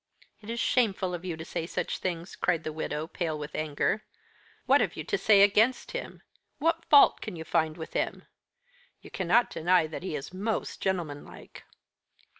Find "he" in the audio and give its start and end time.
10.01-10.15